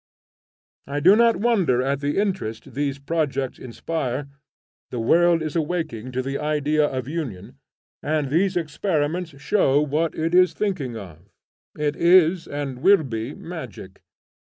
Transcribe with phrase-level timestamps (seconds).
[0.87, 4.29] I do not wonder at the interest these projects inspire.
[4.89, 7.59] The world is awaking to the idea of union,
[8.01, 11.29] and these experiments show what it is thinking of.
[11.77, 14.01] It is and will be magic.